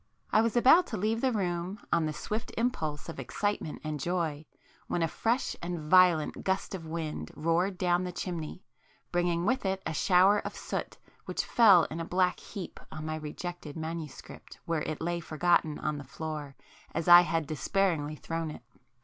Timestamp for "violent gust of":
5.79-6.87